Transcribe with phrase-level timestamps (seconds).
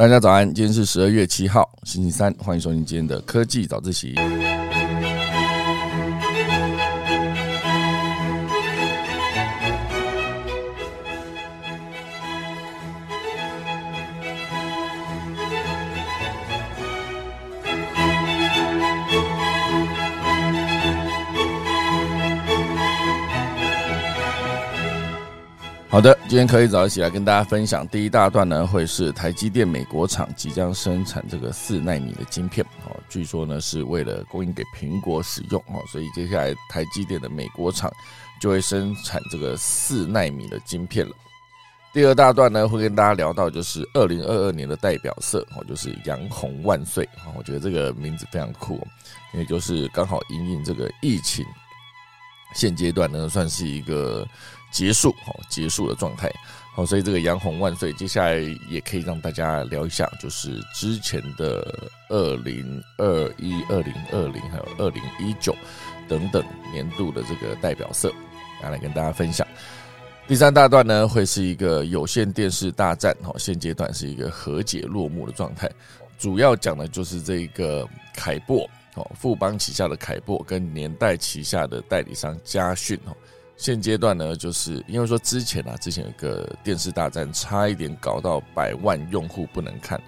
[0.00, 4.14] 大家早安，今天是十二月七号，星期三，欢迎收听今天的科技早自习。
[26.00, 27.86] 好的，今天可以早一起来跟大家分享。
[27.88, 37.92] 第一大段呢，会是台积电美国厂即将生产这个四纳米的晶片，哦，据说呢是为了供应给苹果使用，哦，所以接下来台积电的美国厂
[38.40, 41.12] 就会生产这个四纳米的晶片了。
[41.92, 48.76] 第二大段呢，会跟大家聊到就是二零二二年的代表色，哦，就是杨红万岁，哦，我觉得这个名字非常酷，
[49.34, 51.44] 因为就是刚好迎迎这个疫情，
[52.54, 54.26] 现阶段呢算是一个。
[54.70, 56.32] 结束，好，结束的状态，
[56.74, 58.36] 好，所以这个杨红万岁，接下来
[58.68, 65.54] 也可以让大家聊一下，就是之前的二零二一、二零二零还有二零一九
[66.08, 68.12] 等等年度的这个代表色，
[68.62, 69.46] 来跟大家分享。
[70.28, 75.68] 第三大段呢，会是一个有线电视大战，好，现阶段是一个和解落幕的状态，
[76.18, 77.84] 主要讲的就是这个
[78.14, 83.16] 凯擘，哦，富邦旗下的凯擘跟年代旗下的代理商嘉讯，哦。
[83.60, 90.00] 现阶段呢，就是因为说之前啊，之前有个电视大战，差一点搞到百万用户不能看，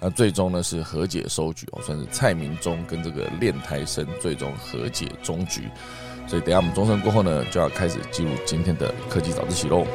[0.00, 5.68] 那最终呢是和解收局哦，算是蔡明忠跟这个练台生最终和解终局，
[6.26, 9.86] 所以等下我们钟声过后呢，就要开始进入今天的科技早自习喽。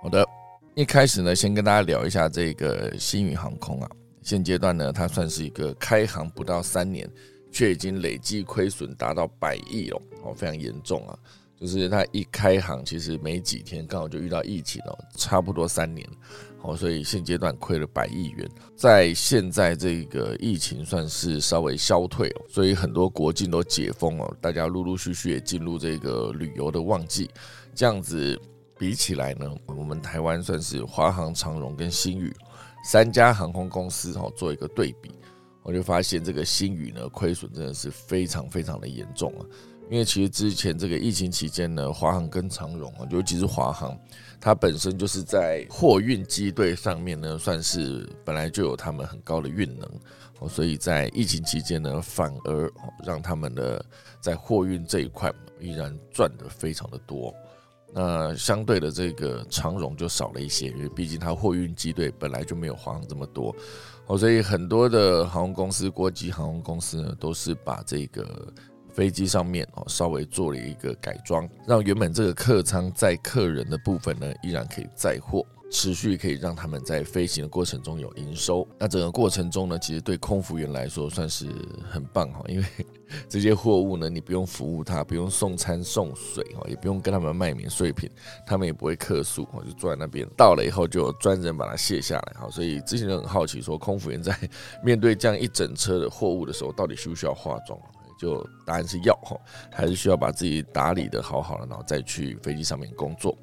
[0.00, 0.37] 好的。
[0.78, 3.90] 一开始呢，先跟大家聊一下这个新宇航空啊。
[4.22, 7.10] 现阶段呢，它算是一个开航不到三年，
[7.50, 11.18] 却已经累计亏损达到百亿了，哦，非常严重啊。
[11.60, 16.08] 就是它一开航，其实没几天，刚好就遇到疫情哦，差不多三年，
[16.62, 18.48] 哦，所以现阶段亏了百亿元。
[18.76, 27.28] 在现在这个疫情算是稍微消退哦，所以很多国境都解封了，大家陆陆续续也进入这个旅游的旺季，
[27.74, 28.40] 这样子。
[28.78, 32.32] 比起来呢，我们台湾算是华航、长荣跟新宇
[32.84, 35.10] 三家航空公司哦，做一个对比，
[35.62, 39.44] 我就发现这个新宇呢亏损真的是非常非常的严重啊。
[39.90, 43.98] 因为其实之前这个疫情期间呢，华航跟长荣啊，尤其是华航，
[44.38, 49.88] 它本身就是在货运机队上面呢，算是本来就有他们很高的运能
[50.40, 52.70] 哦，所以在疫情期间呢，反而
[53.02, 53.82] 让他们的
[54.20, 57.34] 在货运这一块依然赚得非常的多。
[57.92, 63.54] 那相对的，这个长荣就少了一些，因为毕竟它货运机队本来就没有华航这么多，
[64.06, 68.52] 哦，所以很多的航空公司、国际航空公司呢，都是把这个
[68.92, 75.44] 飞机上面哦稍微做了一个改装，让原本这个客舱载客人的部分呢，依然可以载货。
[75.70, 81.46] 持续可以让他们在飞行的过程中有营收，那整个过程中呢，其实对空服员来说算是
[81.90, 82.64] 很棒哈，因为
[83.28, 88.10] 这些货物呢，你不用服务他，不用送餐送水哈，也不用跟他们卖免税品，
[88.46, 94.34] 他们也不会客诉哈，就坐在那边，到了以后就专人把它卸下来哈，所以之前就很好奇说，空服员在
[94.82, 97.78] 面对这样一整车的货物的时候，到底需不需要化妆？
[98.18, 99.34] 就答案是要哈，
[99.70, 103.34] 还是需要把自己打理的好好的，然后再去飞机上面工作。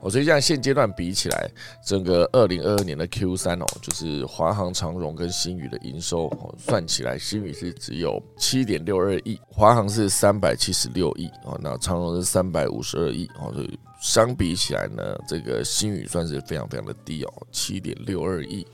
[0.00, 1.50] 哦，所以这样现阶段比起来，
[1.84, 18.66] 整个二零二二年的 Q 三哦，就是华航、长荣跟新宇的营收哦，算起来新宇是只有七点六二亿，华航是三百七十六亿哦，那长荣是三百五十二亿哦，所以相比起来呢，这个新宇算是非常非常的低哦，七点六二亿，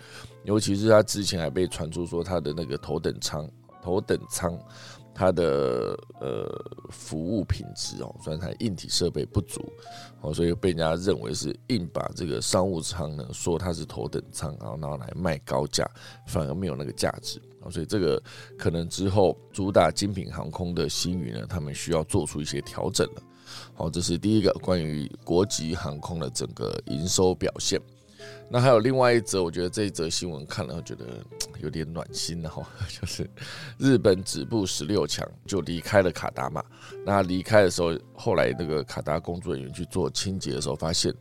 [0.44, 3.48] 尤其是他之前还被传出说他的那个头等舱，
[3.82, 4.56] 头等舱。
[5.18, 6.46] 它的呃
[6.90, 9.66] 服务品质哦，虽然它硬体设备不足
[10.20, 15.90] 哦，所以被人家认为是硬把这个商务舱呢说它是头等舱，然后拿来卖高价，
[16.26, 18.22] 反而没有那个价值啊，所以这个
[18.58, 23.22] 可能之后主打精品航空的新宇呢，他们需要做出一些调整了。
[23.72, 27.80] 好，这是第一个关于国际航空的整个营收表现。
[28.48, 31.04] 那还有另外一则，我觉得这一则新闻看了觉得
[31.60, 33.28] 有点暖心的哈， 就是
[33.78, 36.64] 日本止步十六强就离开了卡达嘛。
[37.04, 41.14] 那离开的时候，后来那个卡达工作人员去做清洁的时候，发现。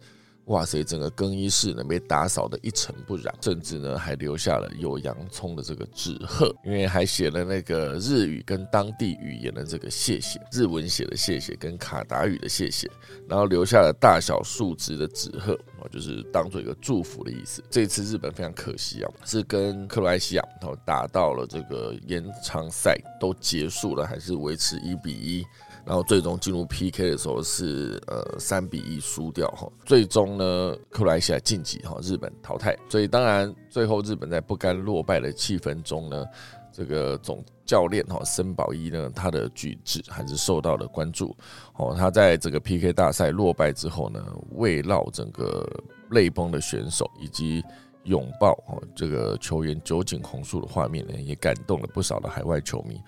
[0.46, 0.84] 哇塞！
[0.84, 12.88] 整个更衣室呢被打扫的一尘不染，甚至呢还留下了有洋葱的这个纸鹤，因为还写了那个日语跟当地语言的这个谢谢，日文写的谢谢跟卡达语的谢谢，
[13.28, 17.64] 然后留下了大小数值的纸鹤，哦，就是当做一个祝福的意思。
[17.70, 25.44] 这次日本非常可惜啊，是跟克罗埃西亚然后打到了这个延长赛都结束了，还是维持一比一。
[25.86, 32.76] 然后最终进入 PK 的时候是呃三比一输掉哈，最终呢克罗埃西亚晋级哈，日本淘汰。
[32.90, 36.26] 所以当然最后日本在不甘落败的气氛中呢，
[36.72, 41.36] 这个总教练哈森保一呢他的举止还是受到了关注
[41.76, 41.96] 哦。
[41.96, 44.24] 他在这个 PK 大赛落败之后呢，
[44.54, 45.64] 慰劳整个
[46.10, 47.64] 泪崩的选手以及
[48.06, 53.00] 拥抱哦这个球员酒井宏树的画面呢，也感动了不少的海外球迷。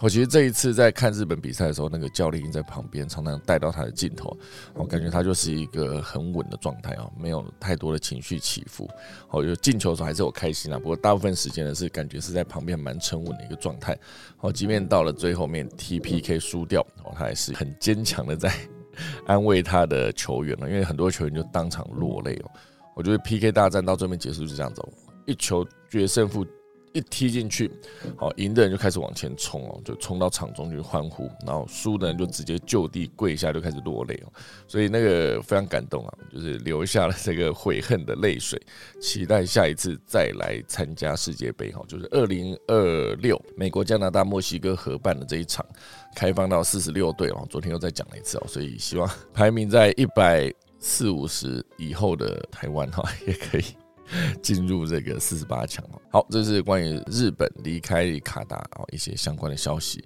[0.00, 4.34] 我其实这一次在看日本比赛的时候，那个教练在旁边常常带到他的镜头，
[4.74, 8.88] 我感觉他就是一个很稳的状态啊，没有太多的情绪起伏。
[9.28, 13.96] 哦，有进球的时候还是有开心啊，不过大部分时间呢是感觉是在旁边蛮沉稳的一个状态。
[14.40, 18.52] 哦，即便到了最后面 T P K 输掉，哦，他还是很坚强的在
[19.26, 22.50] 安慰他的球员了，因为很多球员就当场落泪哦。
[23.00, 24.82] 我觉得 P K 大战到最后面结束是这样子，
[25.24, 26.46] 一球决胜负。
[26.92, 27.70] 一踢进去，
[28.16, 34.32] 好赢的人就开始往前冲哦，就冲到场中去欢呼，然后输的人就直接就地跪下，就开始落泪哦，
[34.66, 38.60] 所以那个非常感动啊，就是留下了这个悔恨的泪水，
[39.00, 45.64] 期待下一次再来参加世界杯哈，就是二零二六美国、加拿大、墨西哥合办的这一场，
[46.16, 53.64] 开放到四十六队哦，昨天又再讲了一次哦，所以希望排名在一百四五十以后的台湾哈也可以。
[54.42, 55.84] 进入这个四十八强。
[56.10, 60.04] 好，这是关于日本离开卡达啊一些相关的消息。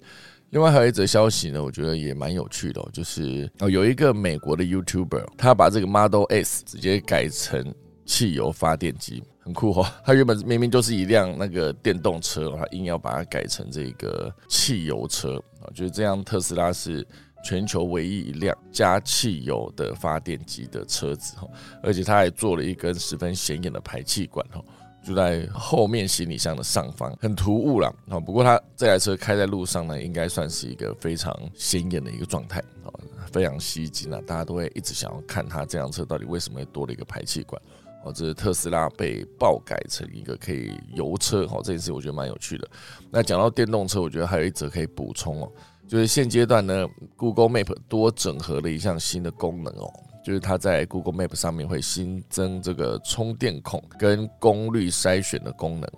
[0.50, 7.74] 另外还有一则消息呢，我觉得也蛮有趣的，就是哦有一个美国的 YouTuber，他把这个 Model S 直接改成
[8.04, 9.86] 汽油发电机，很酷哦。
[10.04, 16.22] 他原本明明就是一辆那个电动车，他硬要把它改成这个汽油车啊，就是这样。
[16.22, 17.06] 特斯拉是。
[17.44, 21.46] 全球唯一一辆加汽油的发电机的车子哈，
[21.82, 24.64] 而且它还做了一根十分显眼的排气管哈，
[25.06, 28.18] 就在后面行李箱的上方，很突兀了啊。
[28.18, 32.88] 不过它这台车开在路上呢，应该算是一个非常显眼的一个状态啊，
[33.30, 37.60] 非常吸睛啊，大家都会一直想要看它这辆车到底为什么会多了一个排气管
[38.04, 38.10] 哦。
[38.10, 42.66] 这是特斯拉被爆改成一个可以油车哈，这件事我觉得蛮有趣的。
[43.10, 45.52] 那讲到电动车，我觉得还有一则可以补充哦。
[45.86, 46.86] 就是现阶段呢
[47.16, 49.90] ，Google Map 多整合了一项新的功能哦，
[50.24, 55.90] 就是它在 Google Map 上面会新增这个充电孔跟功率筛选的功能。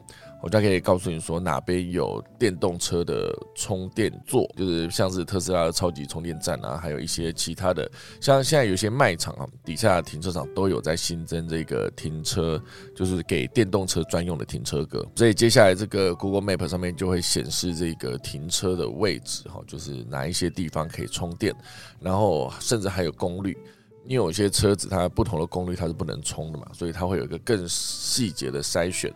[0.43, 7.91] 我就可以告诉你说哪边有电动车的充电座，就是像是特斯拉的超级充电站啊，还有一些其他的，
[8.21, 12.63] 像现在有些卖场啊，底下停车场都有在新增这个停车，
[12.95, 15.05] 就是给电动车专用的停车格。
[15.17, 21.53] 所以接下来这个 Google Map 上面就会显示这个停车的位置，哈，就是哪一些地方可以充电，
[21.99, 23.57] 然后甚至还有功率，
[24.05, 29.13] 因为有些车子它不同的功率它是不能充的嘛，所以它会有一个更细节的筛选。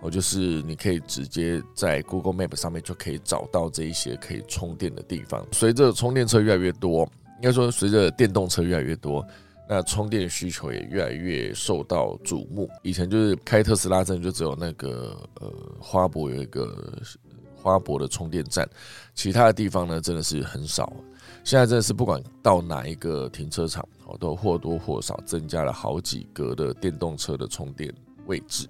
[0.00, 5.44] 哦，就是你可以直接在 Google Map 上面就可以找到这一些可以充电的地方。
[5.50, 7.02] 随着充电车越来越多，
[7.36, 9.26] 应该说随着电动车越来越多，
[9.68, 12.70] 那充电需求也越来越受到瞩目。
[12.82, 16.96] 以前就是开特斯拉真的就只有那个呃花博有一个
[17.60, 18.68] 花博的充电站，
[19.14, 20.92] 其他的地方呢真的是很少。
[21.42, 27.92] 现在真的是不管到哪一个停车场，哦都或多或少增加了好几格的电动车的充电
[28.26, 28.68] 位置。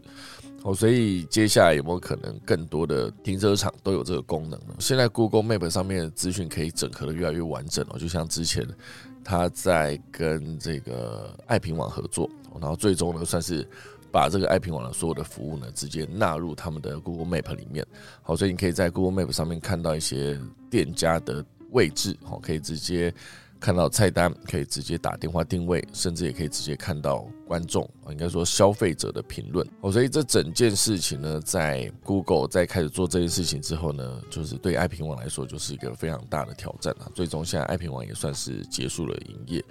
[0.62, 4.74] 哦，所以接下来有没有可能更多的停车场都有这个功能呢？
[4.80, 8.66] 现在 Google Map 上面的资讯可以整合的越来越完整了，就像之前
[9.24, 12.28] 他在跟这个爱平网合作，
[12.60, 13.66] 然后最终呢算是
[14.10, 17.86] 把这个爱平网的所有的服务呢直接纳入他们的 Google Map 里面。
[18.22, 20.38] 好，所以你可以在 Google Map 上面看到一些
[20.68, 23.14] 店家的位置，好，可以直接。
[23.60, 29.90] 看到菜单可以直接打电话定位，甚至也可以直接看到观众啊，应该说消费者的评论哦。
[29.90, 37.10] 所以这整件事情呢，在 Google 在开始做这件事情之后呢，就是对爱平网来说就是一个非常大的挑战啊。
[37.14, 39.64] 最终现在爱平网也算是结束了营业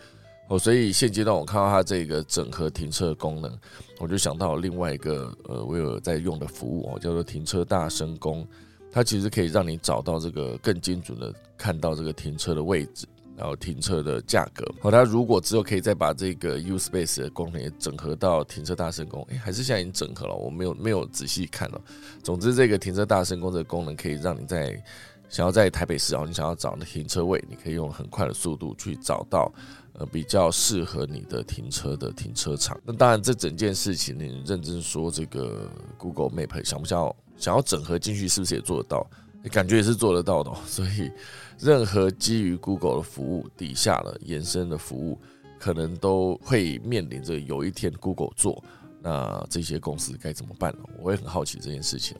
[0.49, 0.59] 哦。
[0.59, 3.57] 所以现阶段我看到它这个整合停车功能，
[3.99, 8.45] 我就想到另外一个呃，我有在用的服务哦，叫做停车大声公，
[8.91, 13.07] 它其实可以让你找到这个更精准的看到这个停车的位置。
[13.37, 21.79] 然后停车的价格，好，它如果之后可以再把这个 U Space 的功能也整合到停车大声功，哎，还是现在已经整合了，我没有没有仔细看了。
[22.23, 24.83] 总之，这个停车大声功这个功能可以让你在
[25.29, 29.53] 想要在台北市哦，你想要找的停车位，你可以用很快的速度去找到
[29.93, 32.75] 呃比较适合你的停车的停车场。
[32.83, 39.05] 那当然，这整件事情你认真说，这个 Google Map 想不想要想要整合进去，是不是也做得到？
[39.47, 41.11] 感觉也是做得到的， 所以
[41.59, 45.19] 任何基于 Google 的服务底下的延伸的服务，
[45.59, 48.63] 可能都会面临着有一天 Google 做，
[49.01, 50.83] 那这些公司该怎么办呢？
[51.01, 52.15] 我也很好奇这件事情。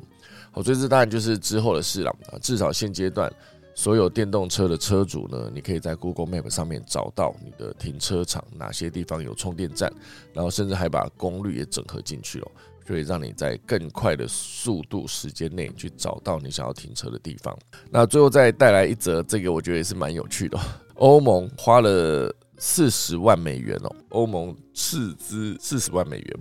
[0.52, 2.40] 好，所以这当然就是之后的事了啊。
[2.42, 3.32] 至少现阶段，
[3.76, 9.92] 所有电动车的车主呢，你可以在 Google Map 上面找到你的停车场哪些地方有充电站，
[10.34, 12.48] 然后甚至还把功率也整合进去了，
[12.88, 17.58] 可以让你在更快的速度时间内去找到你想要停车的地方。
[17.92, 20.58] 那最后再带来一则，这个我觉得也是蛮有趣的。
[20.96, 26.40] 欧盟花了四十万美元哦，欧盟斥资四十万美元。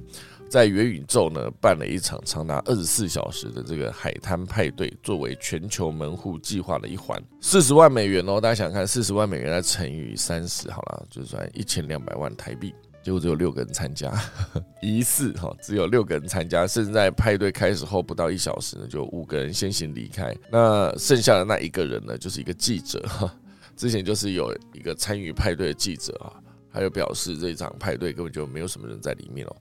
[0.48, 12.72] 在元宇宙呢办了一场长达二十四小时的这个海滩派对，作为全球门户计划的一环，四十万美元哦，大家想看四十万美元再乘以三十，好了，就算一千两百万台币，
[13.06, 14.12] 结果只有六个人参加，
[14.82, 23.00] 疑似哈只有六个人参加，甚至在派对开始后不到一小时呢，就五个人先行离开，那剩下的那一个人呢，就是一个记者，
[23.76, 26.34] 之前就是有一个参与派对的记者啊，
[26.68, 29.56] 还有表示这场派对根本就没有什么人在里面哦。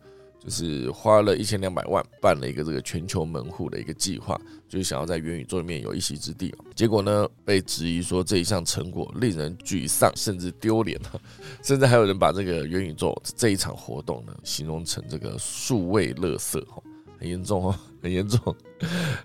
[0.45, 6.53] 就是花了一千两百万办了一个这个全球门户的一个计划，就是想要在元宇宙里面有一席之地。
[6.75, 11.01] 结果呢，被质疑说这一项成果令人沮丧，甚至丢脸
[11.63, 16.83] 甚至还有人把这个元宇宙这一场活动呢形容成这个数位垃圾哦，
[17.17, 18.55] 很严重哦，很严重，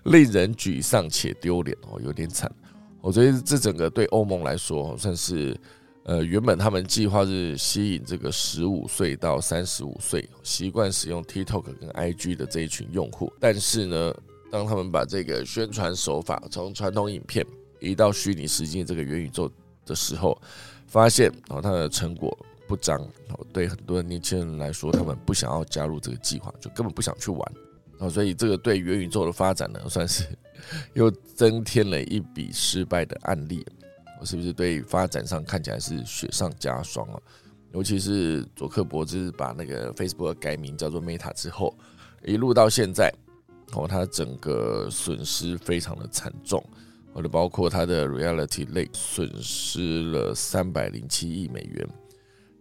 [0.05, 2.51] 令人沮丧且丢脸哦，有点惨。
[2.99, 5.55] 我觉得这整个对欧盟来说算是。
[6.03, 14.13] 呃，原本他们计划是吸引这个十五岁到三十五岁习惯使用 TikTok 跟 IG 的这一群用户，但是呢，
[14.51, 17.45] 当他们把这个宣传手法从传统影片
[17.79, 19.49] 移到虚拟实境这个元宇宙
[19.85, 20.35] 的时候，
[20.87, 22.35] 发现哦，它的成果
[22.67, 22.99] 不彰。
[23.29, 27.53] 哦，对很多年轻人来说，他们不想要加入这个计划，就根本不想去玩。
[27.99, 30.25] 哦，所以这个对元宇宙的发展呢，算是
[30.95, 33.63] 又增添了一笔失败的案例。
[34.23, 37.19] 是不是对发展上看起来是雪上加霜啊？
[37.73, 41.73] 尤其是佐克伯兹把那个 Facebook 改名叫做 Meta 之后，
[42.25, 43.09] 一路到现在，
[43.71, 46.61] 哦，他整个损失非常的惨重，
[47.13, 51.87] 或者包括他的 Reality 类损失了三百零七亿美元，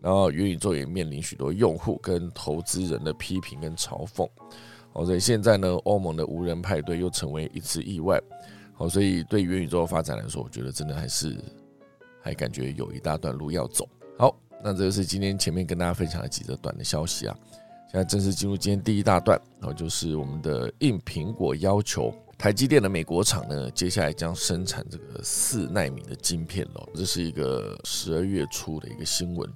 [0.00, 4.29] 然后元宇宙也面临许多用户跟投资人的批评跟嘲讽，
[4.93, 8.23] 哦，所以现在呢，欧盟的无人派对又成为一次意外。
[8.81, 11.37] 哦，所以对元宇宙的发展来说，我觉得真的还是
[12.23, 13.87] 还感觉有一大段路要走。
[14.19, 14.35] 好，
[14.65, 17.37] 那这个是今天前面跟大家分享的几则短的消息啊。
[17.91, 26.89] 现在正式进入今天第一大段，然后就是我们的应苹果要求，台积电的美国厂呢，接下来将生产这个四纳米的晶片喽。
[26.95, 29.47] 这是一个十二月初的一个新闻。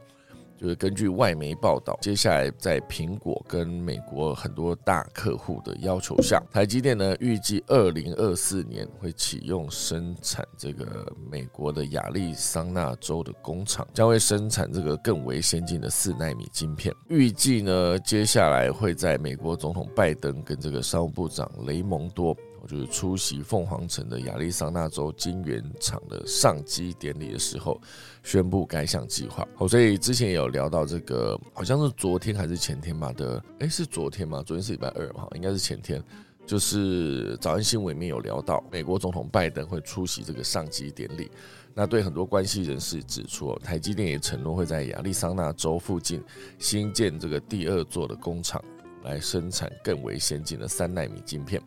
[0.56, 16.94] 就是根据外媒报道，接下来在苹果跟美国很多大客户的要求下，台积电呢预计二零二四年会启用生产这个美国的亚利桑那州的工厂，将会生产这个更为先进的四纳米晶片。
[17.08, 22.34] 预计呢，接下来会在美国总统拜登跟这个商务部长雷蒙多。
[22.66, 27.80] 就是出席凤凰城的亚利桑那州晶圆厂的上机典礼的时候，
[28.22, 29.46] 宣布该项计划。
[29.54, 34.42] 好，所以之前也有聊到这个，好像是昨天还是前天吧的，哎，是昨天吗？
[34.44, 36.02] 昨天是礼拜二嘛，应该是前天。
[36.46, 41.30] 就是早安新闻里面有聊到，美国总统拜登会出席这个上机典礼。
[41.72, 46.22] 那对很多关系人士指出，台积电也承诺会在亚利桑那州附近
[46.58, 48.62] 新建这个第二座的工厂，
[49.04, 51.62] 来生产更为先进的三纳米晶片。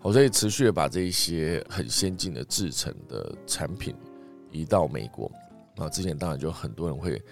[0.00, 3.94] 好，所以持续的把这一些很先进的制成的产品
[4.50, 5.30] 移到美国
[5.76, 7.22] 啊，之前当然就很多人会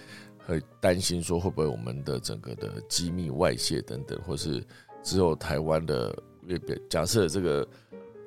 [0.47, 4.65] 会担心说，会不会我们的整个的机密外泄等等，或是
[5.03, 6.17] 只有台湾的，
[6.91, 7.67] 假设这个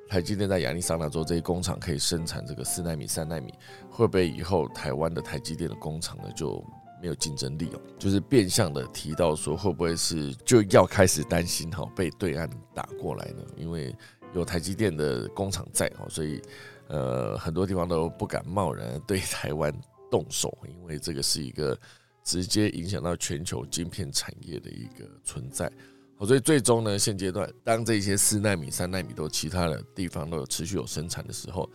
[0.08, 3.52] 台积电在亚利桑那州这些工厂可以生产这个四纳米、三纳米，
[3.90, 6.64] 会不会以后台湾的台积电的工厂呢就
[7.00, 7.80] 没有竞争力哦？
[7.98, 13.42] 就是变相的提到说，会不会是就要开始担心哈被对岸打过来呢？
[13.56, 13.94] 因为
[14.34, 16.40] 有台积电的工厂在哦，所以
[16.88, 19.74] 呃很多地方都不敢贸然对台湾
[20.10, 21.78] 动手，因为这个是一个
[22.24, 25.70] 直接影响到全球晶片产业的一个存在。
[26.26, 31.66] 所以最终呢，现阶段当这些四纳米、三纳米都其他的地方都有持续有生产的时候，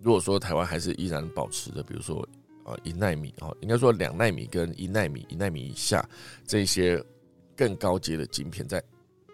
[0.00, 2.20] 如果说台湾还是依然保持着，比如说
[2.64, 6.04] 啊一纳米哦，应该说两纳米跟一纳米、一纳米以下
[6.44, 7.00] 这些
[7.56, 8.82] 更高阶的晶片在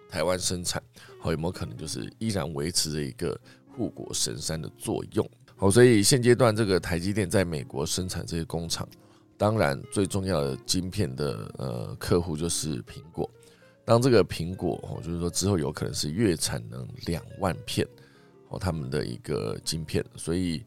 [0.09, 0.83] 台湾生产。
[1.21, 3.39] 好，有没有可能就是依然维持着一个
[3.77, 5.29] 护国神山的作用？
[5.57, 8.89] 好，所以现阶段这个台积电在美国生产这些工厂，
[9.37, 13.29] 当然最重要的晶片的呃客户就是苹果。
[13.85, 17.87] 当这个苹果哦，就是说之后有可能是月产能两万片
[18.51, 20.63] 哦，他们的一个晶片，所以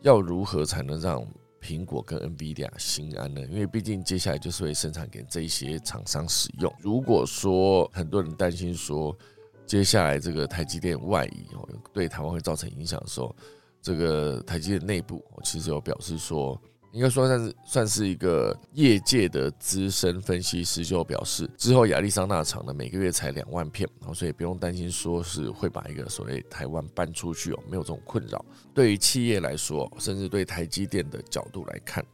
[0.00, 1.22] 要如何才能让
[1.62, 3.40] 苹果跟 NVIDIA 心安呢？
[3.42, 6.74] 因为毕竟接下来就是会生产给这些厂商使用。
[6.80, 9.16] 如果说很多人担心说，
[9.64, 13.34] 接下来这个台积电外移哦，对台湾会造成影响的时候，
[13.80, 16.60] 这个台积电内部其实有表示说。
[16.92, 28.44] 应该说算是算是一个业界的资深分析师，就表示之后亚利桑那厂呢每个月才两万片，然后所以不用担心说是会把一个所谓台湾搬出去哦，没有这种困扰。
[28.74, 32.04] 对于企业来说，甚至对台积电的角度来看，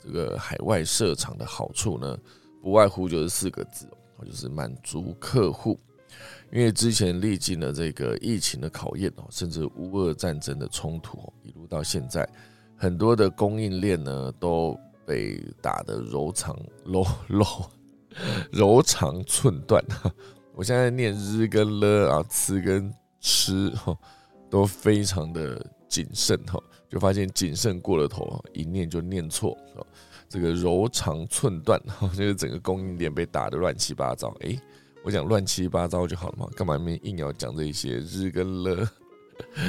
[0.00, 2.16] 这个海外设厂的好处呢，
[2.62, 3.88] 不外乎就是四个字，
[4.24, 5.76] 就是满足客户。
[6.52, 12.28] 因为之前历经了这个疫情的考验哦，甚至乌俄战争的冲突，一路到现在。
[12.80, 17.46] 很多的供应链呢都被打得柔肠柔柔
[18.50, 19.84] 柔肠寸断。
[20.56, 23.94] 我现在念日跟了啊，吃跟吃哈
[24.48, 26.58] 都非常的谨慎哈，
[26.88, 29.54] 就发现谨慎过了头，一念就念错。
[30.26, 31.78] 这个柔肠寸断，
[32.16, 34.34] 就是整个供应链被打得乱七八糟。
[34.40, 34.58] 诶，
[35.04, 38.88] 我讲乱七八糟就好了嘛，干嘛硬要讲这些日跟了？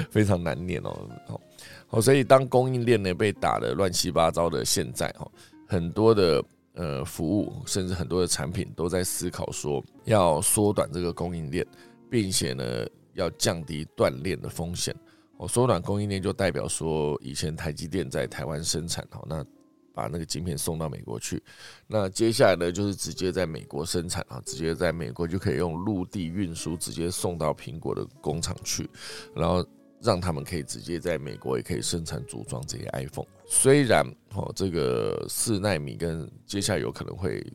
[0.09, 1.09] 非常难念哦。
[1.27, 1.41] 好。
[1.87, 5.29] 好，所以当供应链呢被打得乱七八糟的现在，哦，
[5.67, 6.41] 很多的
[6.73, 11.67] 呃服务，甚至很多的产品都在思考说要缩短这个供应链，
[12.09, 14.95] 并且呢要降低断链的风险。
[15.35, 19.45] 哦，缩短供应链就代表说，以前台积电在台湾生产，哦，那
[19.93, 21.41] 把那个晶片送到美国去，
[21.87, 28.89] 那接下来呢就是直接在美国生产啊，直接在美国就可以用陆地运输直接送到苹果的工厂去，
[29.35, 29.65] 然后。
[30.03, 33.27] 让他们可以直接在美国也可以生产组装这些 iPhone。
[33.45, 37.45] 虽然哦，这个四纳米跟接下来有可能会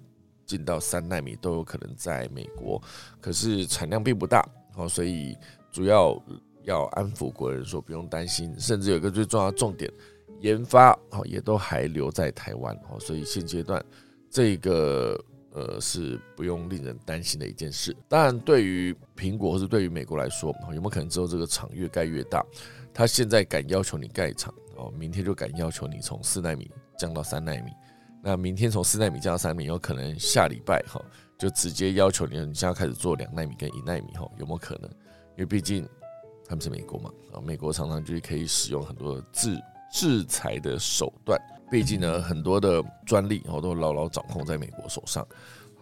[0.45, 2.81] 进到三纳米都有可能在美国，
[3.21, 5.37] 可是产量并不大哦，所以
[5.73, 6.17] 主要
[6.63, 8.55] 要安抚国人说不用担心。
[8.61, 9.93] 甚至有一个最重要的重点，
[10.41, 13.85] 研发哦也都还留在台湾哦，所以现阶段
[14.31, 15.19] 这个。
[15.57, 17.97] 呃，是不用令人担心的一件事。
[18.11, 22.45] 当然，对于苹果或是对于美国来说，有没有可能之后这个厂越盖越大？
[22.93, 27.71] 他现在敢要求你盖厂，哦，明天就敢要求你从四纳米降到三纳米。
[28.23, 31.03] 那明天从四纳米降到三纳米，有可能下礼拜哈
[31.39, 34.91] 就直接要求你，你现在开始做两纳米跟一纳米哈，有没有可能？
[34.91, 35.89] 因为毕竟
[36.45, 39.59] 他们是美国嘛，啊，美国常常就是可以使用很多制
[39.93, 41.41] 制裁的手段。
[41.71, 45.27] 毕竟呢，很多的专利哦都牢牢掌控在美国手上，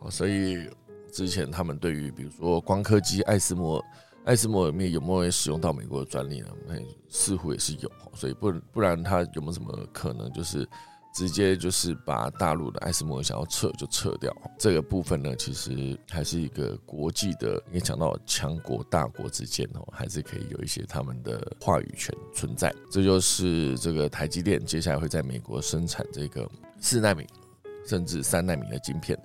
[0.00, 0.68] 好，所以
[1.12, 3.84] 之前他们对于比如说光刻机艾斯摩，
[4.24, 6.48] 艾斯摩里面有没有使用到美国的专利呢？
[6.66, 6.74] 那
[7.08, 10.66] 似乎也是有，所以不不然他有没有什么可能就是？
[11.14, 22.74] 直接就是把大陆的爱斯摩想要撤就撤掉，这个部分呢，其实还是一个国际的，因为讲到强国大国之间哦，还是可以有一些他们的话语权存在。
[22.90, 26.50] 这就是这个台积电接下来会在美国生产这个
[26.80, 27.24] 四纳米
[27.86, 29.16] 甚至三纳米的晶片。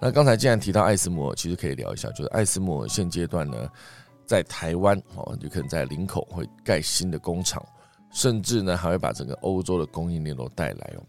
[0.00, 3.68] 那刚才既然提到爱斯摩，其实可以聊一下，就是爱斯摩现阶段呢，
[4.24, 7.60] 在台湾哦，就可能在林口会盖新的工厂，
[8.12, 11.02] 甚至呢还会把整个欧洲的供应链都带来哦。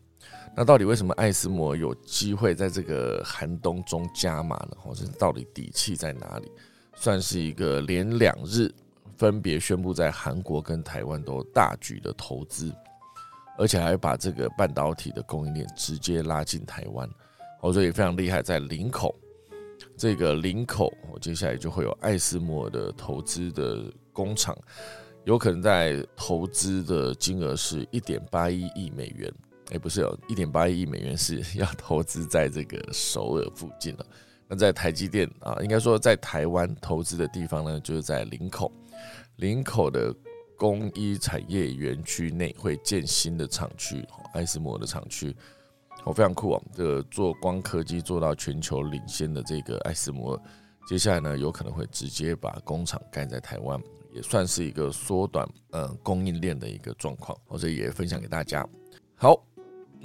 [0.55, 4.77] 那到底为什么艾斯摩有机会在这个寒冬中加码呢？
[4.77, 6.51] 或者到底底气在哪里？
[6.95, 8.71] 算是一个连两日
[9.17, 12.71] 分别宣布在韩国跟台湾都大举的投资，
[13.57, 17.09] 而且还把这个半导体的供应链直接拉进台湾，
[17.61, 18.43] 哦，所以非常厉害。
[18.43, 19.15] 在林口
[19.97, 24.55] 这个林口，我接下来就会有艾斯摩的投资的工厂，
[25.23, 29.33] 有可能在投资的金额是一点八一亿美元。
[29.73, 34.05] 也不是有一点八亿美元是 要投资在这个首尔附近了。
[34.47, 38.71] 那在台积电啊，应该说在台湾投资的地方呢，就是在林口。
[39.37, 40.13] 林口的
[40.55, 45.35] 工艺产业园区内会建新的厂区，爱斯摩的厂区，
[46.03, 46.63] 哦，非常酷哦。
[46.75, 50.39] 这个做光刻机做到全球领先的这个爱斯摩，
[50.87, 53.81] 接下来呢，有可能会直接把工厂盖在台湾，
[54.13, 57.35] 也算是一个缩短呃供应链的一个状况。
[57.47, 58.63] 我这也分享给大家。
[59.15, 59.43] 好。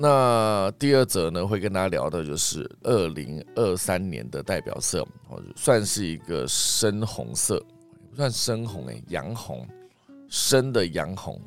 [0.01, 7.59] 那第二则呢，会跟大家聊的就是二零二三年的代表色，哦，算是一个深红色，
[8.09, 9.67] 不算深红诶，洋红，
[10.29, 11.41] 深的洋红。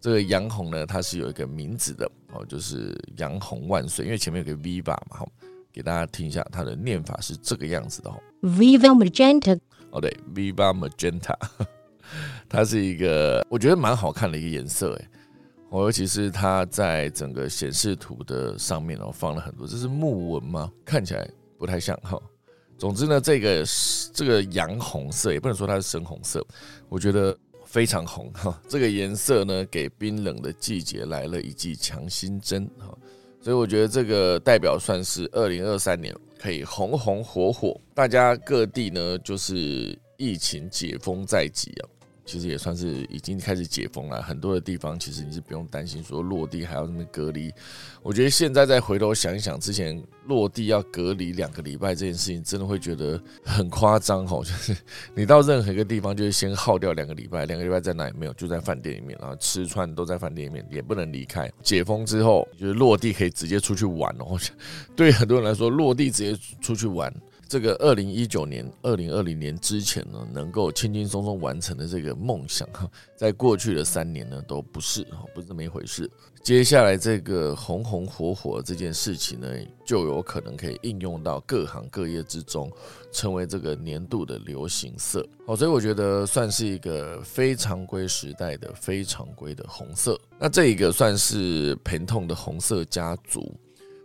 [0.00, 5.28] 这个洋红呢，它是有一个名字的，哦，就是洋红万岁，因为前面有个 Viva 嘛，好，
[5.72, 9.58] 给大家听一下它的念法是这个样子的哦，Viva Magenta，
[9.90, 11.34] 哦对，Viva Magenta，
[12.50, 15.08] 它是一个我觉得蛮好看的一个颜色诶。
[15.70, 20.72] 哦，尤其是它在整个显示图的上面哦，放了很多，这是木纹吗？
[20.84, 21.28] 看起来
[21.58, 22.18] 不太像哈。
[22.78, 23.64] 总之呢，这个
[24.14, 26.46] 这个洋红色也不能说它是深红色，
[26.88, 28.58] 我觉得非常红哈。
[28.68, 32.96] 这个颜色呢，给冰冷的季节来了一剂强心针哈。
[33.40, 41.97] 所以我觉得这个代表算是二零二三年可以红红火火，大家各地呢就是疫情解封在即啊。
[42.28, 47.50] 其实也算是已经开始解封了，很多的地方其实你是不用担心说落地还要那么隔离。
[48.02, 54.36] 我觉得现在再回头想一想，之前落地要隔离两个礼拜这件事情，真的会觉得很夸张哈。
[54.40, 54.76] 就 是
[55.14, 58.32] 你到任何一个地方，就是先耗掉两个礼拜，两个礼拜在哪里没有？
[58.34, 61.50] 就在饭店里面，然后吃穿都在饭店里面，也不能离开。
[61.62, 64.38] 解封之后，就是落地可以直接出去玩哦。
[64.94, 67.10] 对很多人来说，落地直接出去玩。
[67.48, 72.68] 这个二零一九年、二零二零年之前呢，能够轻轻松松完成的这个梦想，
[73.16, 75.02] 在过去的三年呢，都不是，
[75.34, 76.10] 不是这么一回事。
[76.42, 79.48] 接下来这个红红火火这件事情呢，
[79.84, 82.70] 就有可能可以应用到各行各业之中，
[83.10, 85.26] 成为这个年度的流行色。
[85.46, 90.20] 好，所以我觉得算是一个非常规时代的非常规的红色。
[90.38, 93.50] 那这一个算是疼痛的红色家族。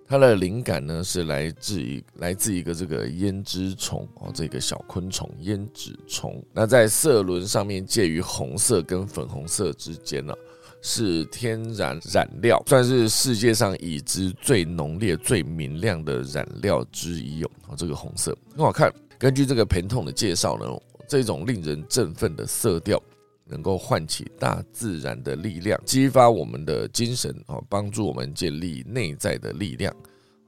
[0.07, 6.43] 它的灵感呢是来自于来自一个这个胭脂虫哦，这个小昆虫胭脂虫。
[6.53, 10.33] 那在色轮上面介于红色跟粉红色之间呢，
[10.81, 17.49] 是天然染料，算是世界上已知最浓烈、最明亮的染料之一哦。
[17.75, 18.93] 这个红色很好看。
[19.17, 20.65] 根据这个疼痛的介绍呢，
[21.07, 23.01] 这种令人振奋的色调。
[23.45, 29.93] 能够唤起大自然的力量，激发我们的精神哦，帮助我们建立内在的力量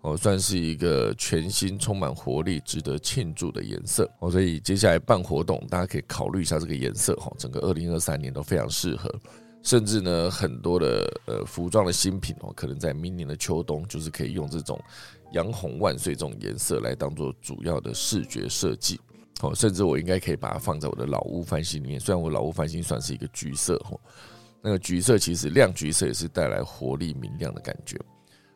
[0.01, 4.31] 哦，算是一个全新、充满活力、值得庆祝的颜色哦。
[4.31, 7.31] 所以接下来办活动，大家可以考虑一下这个颜色哈。
[7.37, 9.13] 整个二零二三年都非常适合，
[9.61, 14.79] 甚至呢，很多的呃服装的新品哦，可能在明年的秋冬就是可以用这种
[15.33, 18.99] 洋红万岁这种颜色来当做主要的视觉设计。
[19.41, 21.99] 哦，甚至我应该可以把它放在我的老屋翻新里面。
[21.99, 23.99] 虽然我老屋翻新算是一个橘色，哦，
[24.61, 27.99] 那个橘色其实亮橘色也是带来活力明亮的感觉。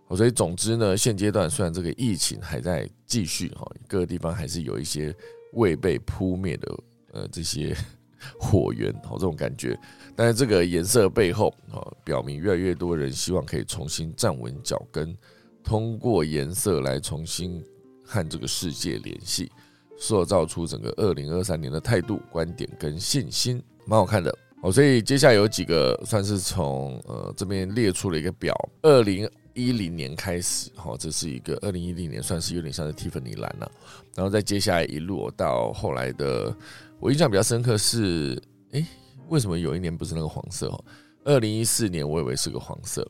[0.08, 5.14] 哦，所以总之呢，现阶段虽然这个疫情还在继续，哈，各个地方还是有一些
[5.54, 6.80] 未被扑灭的
[7.12, 7.76] 呃这些
[8.40, 9.78] 火源，哦，这种感觉。
[10.16, 15.16] 但是这个颜色背后，哦，表明越来越多人希望可以重新站稳脚跟，
[15.62, 17.64] 通过颜色来重新
[18.04, 19.52] 和这个世界联系。
[20.00, 24.72] 塑造出整个二零二三年的态度、观点跟信心，蛮好看的哦。
[24.72, 33.70] 所以接下来有几个算是从呃这边列出了一个表，二零一零年开始，哈，这是一个二零一零年算是有点像是蒂芙尼蓝了。
[34.16, 36.56] 然后再接下来一路到后来的，
[37.00, 38.86] 我印象比较深刻是，哎，
[39.28, 40.68] 为什么有一年不是那个黄色？
[40.68, 40.86] 哦，
[41.26, 43.06] 二零一四年我以为是个黄色，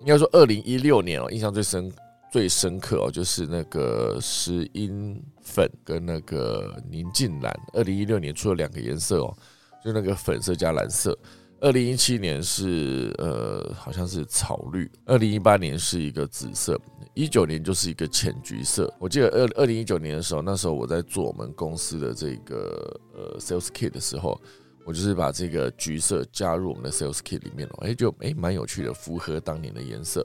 [0.00, 1.92] 应该说二零一六年哦，印象最深。
[2.30, 7.52] 最深刻哦，就是那个石英粉跟那个宁静蓝。
[7.72, 9.36] 二零一六年出了两个颜色哦，
[9.84, 11.18] 就那个粉色加蓝色。
[11.62, 14.90] 二零一七年是呃，好像是草绿。
[15.04, 16.80] 二零一八年是一个紫色，
[17.12, 18.90] 一九年就是一个浅橘色。
[18.98, 24.40] 我记得二二零一九年的时候，那时候我在做我们公司的这个呃 sales kit 的时候，
[24.86, 30.24] 我就是把这个橘色加入我们的 sales kit 里面哦，哎，就哎蛮有趣的，符合当年的颜色。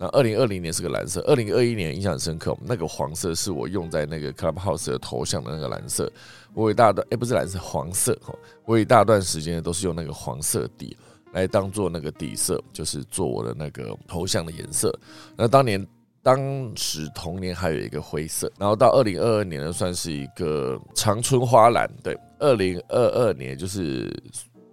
[0.00, 6.10] 那二零二零年是个蓝色，二零二一年印象深刻，那个黄色是我用在那个 Clubhouse 的头像的那个蓝色。
[6.54, 8.32] 我有一大段，哎，不是蓝色，黄色哈。
[8.64, 10.96] 我有一大段时间都是用那个黄色底
[11.32, 14.96] 来当做那个底色，就是做我的那个头像的颜色。
[15.36, 15.84] 那当年
[16.22, 21.90] 当时同年还有一个灰色，然后到二零二二年呢，算是一个长春花蓝。
[22.04, 24.08] 对，二零二二年就是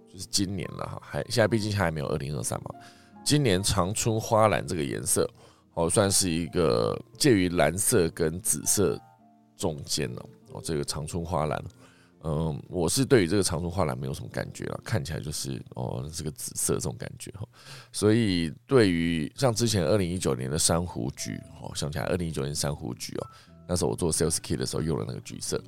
[0.08, 2.70] 就是今年了哈，还现在毕竟还没有二零二三嘛。
[3.26, 5.28] 今年长春花蓝这个颜色，
[5.74, 8.96] 哦，算是一个介于蓝色跟紫色
[9.56, 10.24] 中间了。
[10.52, 11.64] 哦，这个长春花蓝，
[12.22, 17.44] 嗯，我是对于这个长春花蓝没有什么感觉了，看起来就是哦，这个紫色这种感觉哈。
[17.90, 23.26] 所以对于像之前二零一九年的珊瑚橘，哦，想起来二零一九年珊瑚橘哦，
[23.66, 25.60] 那时候我做 sales kit 的时候用了那个橘色。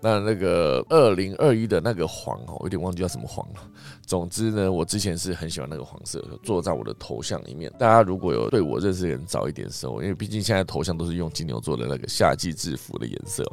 [0.00, 3.70] 那那个二零二一的那个黄哦，我有点忘记叫什么黄了。
[4.06, 7.72] 总之呢，我之前是很喜欢那个黄色，坐在我的头像里面。
[7.78, 13.44] 大家如果有对我认识的人早一点时候，因为毕竟现在头像都是用金牛座的那个夏季制服的颜色。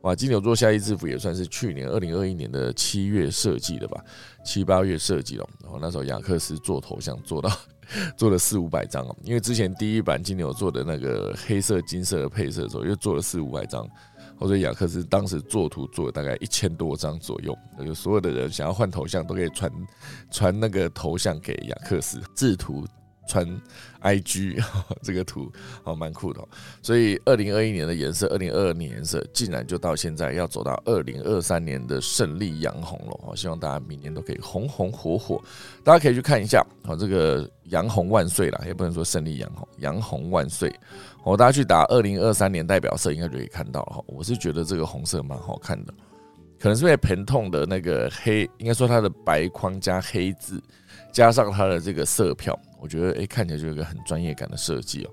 [0.00, 4.02] 哇，金牛座夏季制服也算是去年二零二一年的七月设计的吧，
[4.42, 5.46] 七八月设计了。
[5.62, 7.50] 然后那时候雅克斯做头像做到
[8.16, 13.86] 做了四五百张哦，因为之前第一版金牛座的那个黑色金色的配色的时候，又做了四五百张。
[14.40, 19.70] 我说雅克斯当时作图做了大概一千多张左右，那就所有的人想要换头像都可以传
[20.30, 22.86] 传那个头像给雅克斯制图
[23.28, 23.46] 穿
[24.02, 24.62] IG
[25.02, 25.50] 这个图，
[25.84, 26.40] 哦，蛮酷的。
[26.82, 33.20] 所以二零二一年的颜色，二零二二年颜色，竟然就到现在要走到二零二三年的胜利洋红了。
[33.26, 35.40] 哦，希望大家明年都可以红红火火。
[35.84, 40.74] 大家可以去看一下，哦，这个洋红万岁啦，也不能说胜利洋红，洋红万岁。
[41.22, 44.04] 哦，大家去打二零二三年代表色，应该就可以看到了。
[44.06, 45.92] 我是觉得这个红色蛮好看的，
[46.58, 50.60] 可能是因为盆痛的那个黑，应该说它的白框加黑字。
[51.12, 55.06] 加上它的这个色票，我觉得诶看起来就有一个很专业感的设计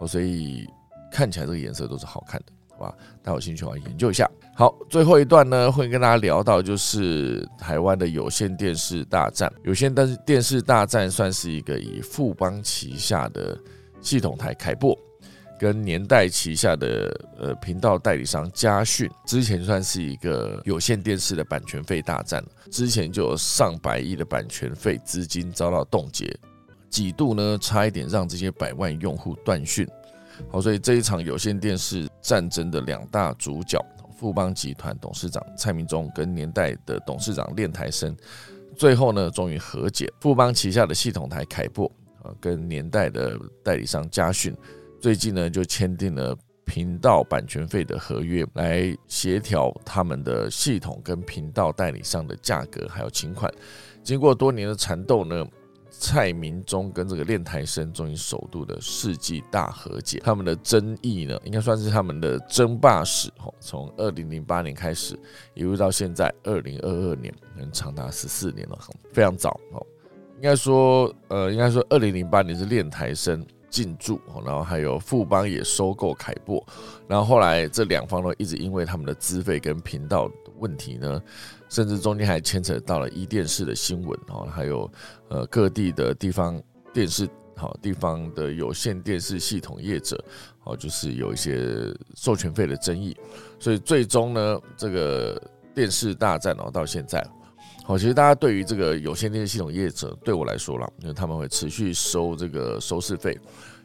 [0.00, 0.66] 哦，所以
[1.10, 2.94] 看起来这个颜色都是好看的，好吧？
[3.22, 4.30] 大家有兴趣的话研究一下。
[4.54, 9.52] 好，最后一段呢会跟大家聊到就是台湾的有线电视大战。
[9.64, 13.58] 有线电视电视大战算是一个以富邦旗下的
[14.00, 14.96] 系统台凯播。
[15.60, 26.32] 跟年代旗下的呃频道代理商嘉讯，之前算是一个有线电视的版权费大战，之前就有上百亿的版权费资金遭到冻结，
[26.88, 29.86] 几度呢差一点让这些百万用户断讯。
[30.50, 33.84] 好，所以这一场有线电视战争的两大主角，
[34.16, 38.16] 富邦集团董事长蔡明忠跟年代的董事长练台生，
[38.76, 40.08] 最后呢终于和解。
[40.20, 41.90] 富邦旗下的系统台凯播
[42.22, 44.54] 啊，跟年代的代理商嘉讯。
[45.00, 53.52] 最近呢，就签订了频道版权费的合约，来协调他们的系统跟频道代理商的价格还有情款。
[54.02, 55.44] 经过多年的缠斗呢，
[55.98, 60.20] 蔡明忠跟这个练台生终于首度的世纪大和解。
[60.24, 65.18] 他们的争议呢，应该算是他们的争霸史哦，从二零零八年开始，
[65.54, 68.78] 一路到现在二零二二年，能长达十四年了，
[69.12, 69.84] 非常早哦。
[70.36, 73.44] 应该说，呃，应该说二零零八年是练台生。
[73.70, 76.66] 进驻，然后还有富邦也收购凯播，
[77.06, 81.22] 然后后来这两方呢一直因为他们的资费跟频道问题呢，
[81.68, 84.90] 甚至中间还牵扯到了一电视的新闻，哦，还有
[85.28, 86.60] 呃各地的地方
[86.92, 90.22] 电视，好地方的有线电视系统业者，
[90.60, 93.16] 好就是有一些授权费的争议，
[93.58, 95.40] 所以最终呢，这个
[95.74, 97.24] 电视大战哦到现在。
[97.84, 103.38] 好，其实大家对于这个有线电视系统业者，对我来说啦，因为他们会持续收这个收视费，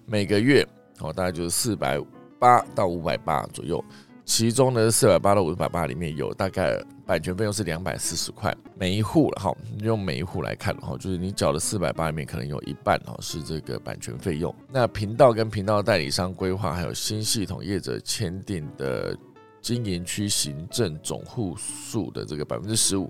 [0.06, 0.68] 每个月
[1.00, 1.98] 哦，大概就是四百
[2.38, 3.84] 八到五百八左右。
[4.26, 14.54] 其中呢，四百八到五百八里面有大概版权费用是两百四十块，每一户了哈，用每一户来看哈，就是你缴的四百八里面可能有一半哦是这个版权费用。
[14.72, 19.18] 那频道跟频道代理商规划，还有新系统业者签订的。
[19.64, 23.10] 经营区行政总户数的这个百分之十五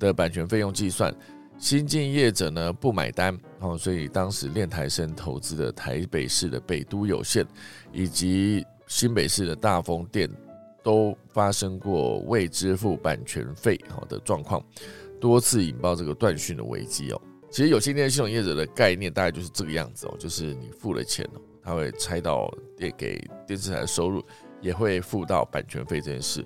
[0.00, 1.14] 的版权费用计算，
[1.58, 7.46] 新进业者呢不买单哦，所以当时练台生投资的台北市的北都有限
[7.92, 10.28] 以及新北市的大丰电
[10.82, 14.62] 都发生过未支付版权费好的状况，
[15.20, 17.20] 多次引爆这个断讯的危机哦。
[17.50, 24.24] 其实有线电视系统业者的概念大概就是这个样子哦，就是你付了钱哦，他会拆到电给电视台的收入。
[24.62, 26.40] 也会付到版权费这件事，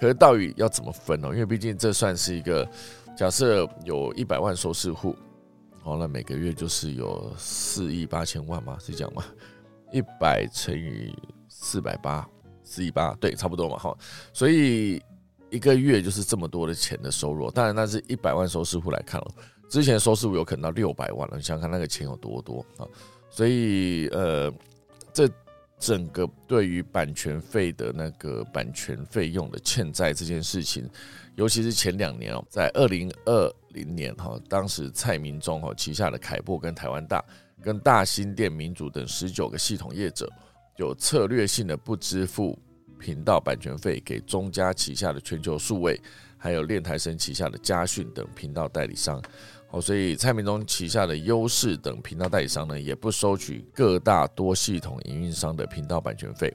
[0.00, 1.34] 可是到底要怎么分哦？
[1.34, 2.66] 因为毕竟这算是一个
[3.14, 5.14] 假设有一百万收视户，
[5.82, 9.22] 好，那每个月就是有四亿八千万嘛，是这样吗？
[9.92, 11.14] 一百乘以
[11.46, 12.26] 四百八，
[12.68, 13.96] 四亿八，对，差不多嘛，哈。
[14.32, 15.02] 所以
[15.50, 17.50] 一个月就是这么多的钱的收入。
[17.50, 19.28] 当然，那是一百万收视户来看了，
[19.68, 22.86] 之前收视户有可能到六百万了，你想想看那个钱有多多啊？
[23.30, 24.52] 所以，呃，
[25.12, 25.28] 这。
[25.80, 30.90] 整个对于版权费的那个版权费用的欠债这件事情，
[31.36, 37.24] 尤其是前两年哦，在二零二零年哈，当时蔡明忠哈旗下的凯擘跟台湾大
[37.62, 40.28] 跟大新店民主等十九个系统业者，
[40.78, 42.56] 有策略性的不支付
[43.00, 46.00] 频道版权费给中家旗下的全球数位，
[46.36, 49.20] 还有练台生旗下的嘉讯等频道代理商。
[49.70, 56.52] 哦，所以蔡明忠旗下的优势等频道代理商呢，也不收取各大多系统营运商的频道版权费。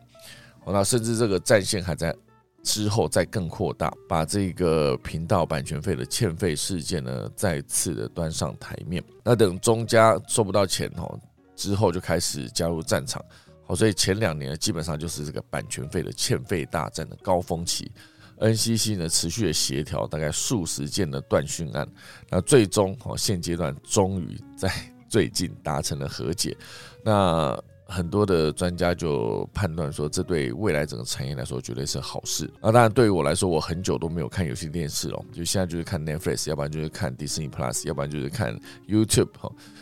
[0.64, 2.16] 哦，那甚至这个战线还在
[2.64, 9.04] 之后再更扩大，把这个频道版权费的欠费事件呢，再次的端上台面。
[9.22, 11.20] 那等中家收不到钱哦，
[11.58, 13.24] 之后就开始加入战场。
[13.66, 17.92] 好，所以前两年基本上就是这个版权费的欠费大战的高峰期。
[18.40, 21.88] NCC 呢持续的协调，大概数十件的断讯案，
[22.30, 24.70] 那最终哦现阶段终于在
[25.08, 26.58] 最近达成了和解。
[27.06, 32.50] 那很多的专家就判断说，这对未来整个产业来说绝对是好事。
[32.62, 39.30] 那当然对于我来说，我很久都没有看有线电视了，就现在就是看 Netflix，要不然就是看 Disney Plus，要不然就是看 YouTube，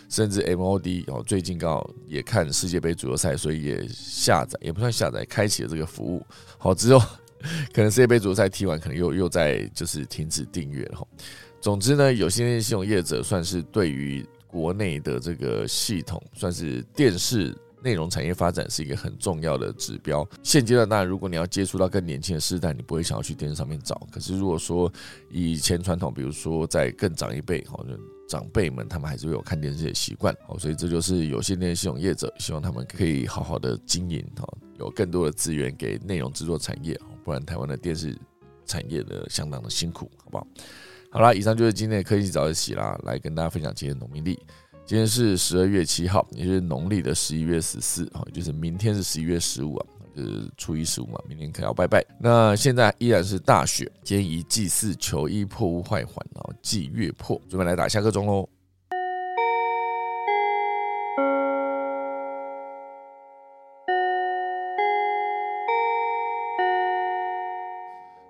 [0.10, 6.26] 甚至 MOD 哦，最近刚好也看世界杯足球赛，所以也下载也不算下载，开启了这个服务。
[6.58, 7.06] 好之后。
[7.74, 11.08] 可能世界杯足球赛踢完，可能又又在就是停止订阅了哈。
[11.60, 20.28] 总之呢，有些系统业者算是对于国内的这个系统，算是电视内容产业发展是一个很重要的指标。
[20.44, 24.08] 现阶段当然，如果你要接触到更年轻的世代，你不会想要去电视上面找。
[24.12, 24.92] 可是如果说
[25.30, 27.86] 以前传统，比如说在更长一辈，好，
[28.30, 34.48] 长辈们他们还是会有看电视的习惯，好，所以这就是有线电视系统业者希望他们可以好好的经营，哈，
[34.80, 38.18] 有更多的资源给内容制作产业，不然台湾的电视
[38.66, 40.48] 产业的相当的辛苦，好不好？
[41.14, 44.40] 好啦，以上就是今天的科技早自习啦，来跟大家分享今天的农民历。
[44.84, 52.04] 今天是十二月七号，也就是农历的十一月十四，哈，就是明天是十一月十五啊，就是初一十五嘛，明天可要拜拜。
[52.20, 58.50] 那现在依然是大雪，今天以祭祀求医破屋坏环，然后祭月破，准备来打下个钟喽。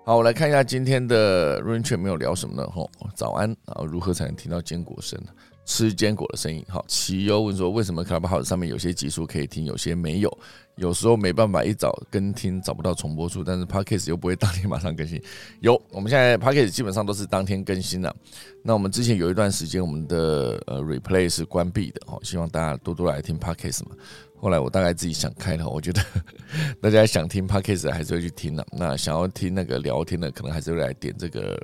[0.04, 2.68] 好，我来看一下今天的 Rain 圈没有聊什么呢？
[2.70, 3.82] 吼，早安啊！
[3.84, 5.32] 如何才能听到坚果声呢？
[5.64, 6.64] 吃坚果的声音。
[6.68, 10.38] 好，奇优问说，为什么 Clubhouse 上面有些集数可以听，有些没有？
[10.76, 15.22] 有时候没办法一早跟听，找不到重播数，但是 Podcast 又不会当天马上更新。
[15.60, 18.14] 有，我们现在 Podcast 基本上都是当天更新的。
[18.62, 22.00] 那我们之前有一段时间，我们的呃 Replay 是关闭的。
[22.06, 23.94] 哦，希望大家多多来听 Podcast 嘛。
[24.40, 26.02] 后来我大概自己想开了，我觉得
[26.80, 28.66] 大家想听 podcast 还是会去听的。
[28.72, 31.56] 那想要听那个聊天的，可能还是会来点这个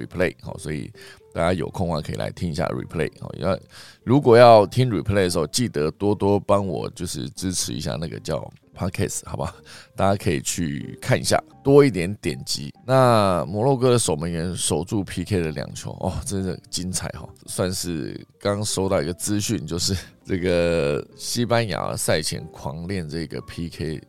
[0.00, 0.34] replay。
[0.40, 0.90] 好，所以
[1.34, 3.10] 大家有空的话可以来听一下 replay。
[3.20, 3.58] 好，要
[4.04, 9.54] 如果要听 replay 的时候，记得多多帮我就是支持一下那个叫 podcast，好吧？
[9.94, 12.72] 大家可以去看一下，多一点点击。
[12.86, 17.28] 那摩洛哥的守门员守住 PK 的两球，哦，真的精彩哈！
[17.46, 19.96] 算是刚收到一个资讯，就是。
[20.30, 24.00] 这个西班牙赛前狂练这个 PK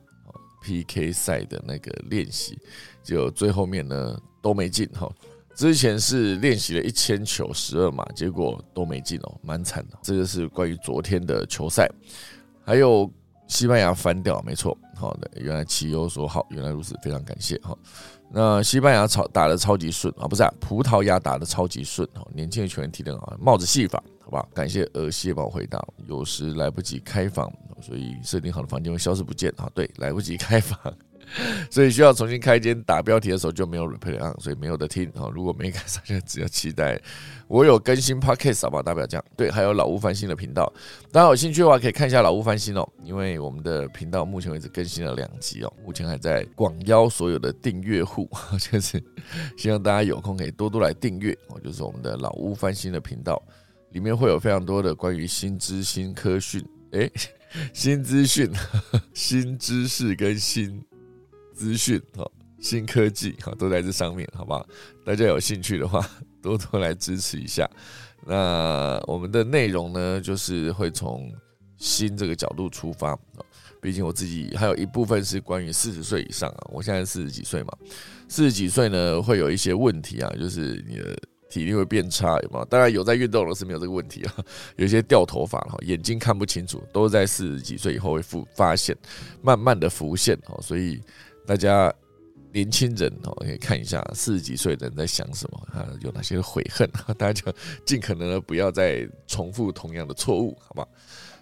[0.61, 2.55] PK 赛的那个练习，
[3.03, 5.11] 就最后面呢都没进哈。
[5.61, 9.99] 之前是练习了一千球十二码，结果都没进哦，蛮惨的。
[10.01, 11.87] 这个是关于昨天的球赛，
[12.65, 13.07] 还有
[13.45, 17.77] 西班牙翻掉，没错，好的，原来奇优说好，原来如此，非常感谢哈。
[18.31, 24.03] 那西班牙超打的超级顺啊，不是啊，葡萄牙打的超级顺哦，年轻的球员踢得好，帽子戏法。
[24.23, 25.79] 好吧，感谢鹅蟹宝回答。
[26.07, 29.69] 有时来不及开房，所以设定好的房间会消失不见啊。
[29.75, 30.75] 对，来不及开房，
[31.71, 32.79] 所以需要重新开间。
[32.83, 35.29] 打标题的时候就没有 replay 啊，所以没有的听啊。
[35.33, 36.99] 如果没赶上，就只要期待
[37.47, 38.83] 我有更新 podcast 好不好？
[38.83, 39.25] 大不了这样。
[39.37, 40.71] 对，还有老屋翻新的频道，
[41.11, 42.87] 大家有兴趣的话可以看一下老屋翻新哦。
[43.03, 49.03] 因为我们的频道目前为止更新了两集哦，目前还在广邀所有的订阅户， 就是
[49.57, 51.59] 希望大家有空可以多多来订阅哦。
[51.59, 53.41] 就是我们的老屋翻新的频道。
[53.91, 57.11] 里面会有非常多的关于新知、新科讯，哎，
[57.73, 58.49] 新资讯、
[59.13, 60.81] 新知识跟新
[61.61, 62.27] 资讯，哈，
[62.59, 64.65] 新科技，哈，都在这上面，好不好？
[65.05, 66.03] 大家有兴趣的话，
[66.41, 67.69] 多多来支持一下。
[68.25, 71.31] 那我们的内容呢，就是会从
[71.77, 73.15] 新这个角度出发，
[73.79, 77.77] 毕竟我自己还有一部分是关于四十岁以上啊，我现在四十几岁嘛，
[78.27, 81.15] 四十几岁呢会有一些问题啊，就是你的。
[81.51, 82.63] 体力会变差，有没有？
[82.67, 84.33] 当然有在运动的是没有这个问题啊。
[84.77, 88.95] 有些掉头发哈，眼睛看不清楚，都在四十几岁以后会复发现，
[89.41, 90.57] 慢慢的浮现哦。
[90.61, 91.01] 所以
[91.45, 91.93] 大家
[92.53, 97.53] 年轻人哦，可以看一下四十几岁的人在想什么啊，有哪些悔恨， 大家就
[97.85, 100.87] 尽可能的不要再重复同样的错误，好吧？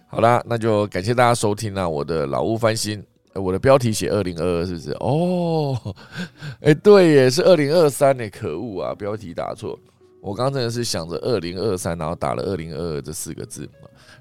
[0.08, 3.04] 好啦，那就感谢大家收听啊，我的老屋翻新。
[3.36, 4.92] 我的标题写二零二二是不是？
[4.94, 5.96] 哦，
[6.62, 9.80] 哎，对耶，是二零二三呢，可恶啊，标题打错。
[10.20, 13.70] 我刚刚真的是想着二零二三，然后打了二零二二这四个字。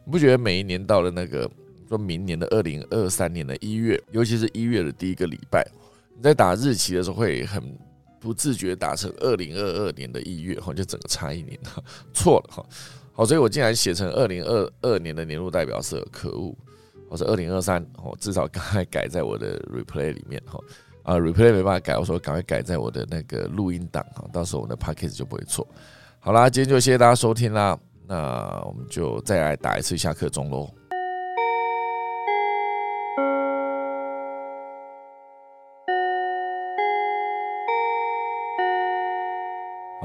[0.04, 1.50] 你不觉得每一年到了那个
[1.88, 5.66] 说明年的二零二三年的一月，尤其是一月的第一个礼拜，
[6.14, 7.62] 你在打日期的时候会很
[8.20, 11.58] 不自觉打成二零二二年的一月，哈，就整个差一年，
[12.12, 12.66] 错了哈。
[13.12, 16.54] 好，所以我竟然写成二零二二年的年度代表色，可恶！
[17.08, 20.60] 我是二零二三，哦，至少赶快改在我的 replay 里面，哈。
[21.02, 25.66] 啊，replay 没办法改，我说赶快改在我的那个录音档哈，到时候我的 package 就不会错。
[26.20, 30.68] 好啦，今天就谢谢大家收听啦，那我们就再来打一次下课钟喽。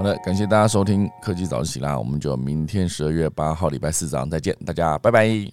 [0.04, 5.48] 好了，感谢大家收听科技早起啦，我们就明天十二月八号礼拜四早上再见，大家拜拜。